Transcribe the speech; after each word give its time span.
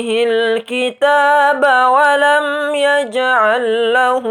عبده 0.00 0.24
الكتاب 0.26 1.62
ولم 1.92 2.74
يجعل 2.74 3.92
له 3.92 4.24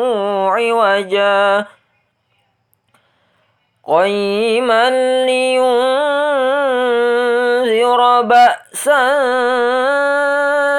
عوجا 0.52 1.66
قيما 3.88 4.90
لينذر 5.26 5.62
بأسا 8.22 9.04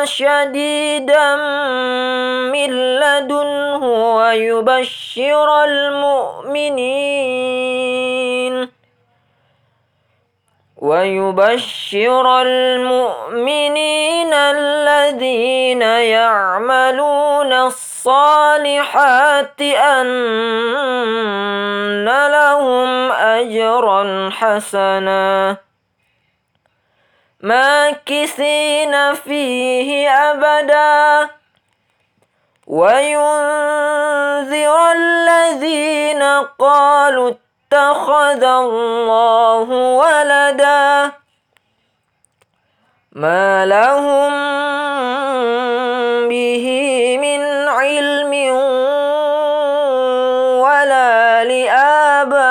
شديدا 0.05 1.37
من 2.53 2.71
لدنه 3.01 3.85
ويبشر 4.17 5.65
المؤمنين 5.65 7.11
ويبشر 10.91 12.43
المؤمنين 12.43 14.35
الذين 14.35 15.83
يعملون 15.83 17.53
الصالحات 17.53 19.61
أن 19.61 20.09
لهم 22.05 23.13
أجرا 23.13 24.31
حسنا. 24.33 25.57
ماكثين 27.41 29.15
فيه 29.15 30.11
أبدا. 30.11 31.31
وينذر 32.67 33.33
الذين 34.93 36.23
قالوا 36.59 37.35
اتخذ 37.73 38.43
الله 38.43 39.69
ولدا. 40.03 41.13
ما 43.13 43.67
لهم 43.67 44.31
به 46.29 46.67
من 47.23 47.41
علم 47.69 48.33
ولا 50.59 51.45
لآبائهم. 51.45 52.51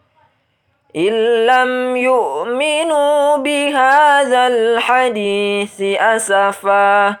إن 0.95 1.45
لم 1.45 1.95
يؤمنوا 1.95 3.37
بهذا 3.37 4.47
الحديث 4.47 5.81
أسفا. 5.81 7.15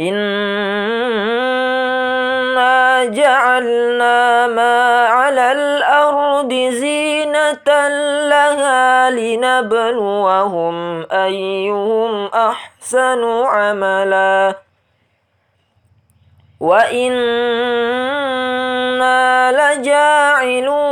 إنا 0.00 1.34
جعلنا 3.04 4.46
ما 4.46 5.06
على 5.06 5.52
الأرض 5.52 6.52
زينة 6.52 7.88
لها 8.28 9.10
لنبلوهم 9.10 11.06
أيهم 11.12 12.26
أحسن 12.26 13.24
عملا. 13.44 14.54
وإنا 16.60 17.02
لجاعلون 19.52 20.91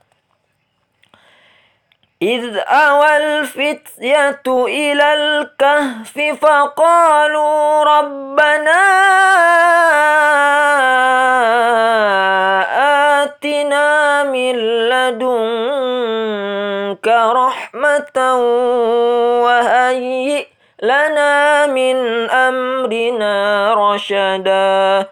إذ 2.21 2.57
أوى 2.57 3.17
الفتية 3.17 4.41
إلى 4.47 5.13
الكهف 5.13 6.37
فقالوا 6.41 7.83
ربنا 7.83 8.81
آتنا 13.23 14.23
من 14.23 14.55
لدنك 14.89 16.27
رحمة 17.07 18.35
وهيئ 19.43 20.47
لنا 20.83 21.65
من 21.67 22.29
أمرنا 22.29 23.73
رشدا 23.73 25.05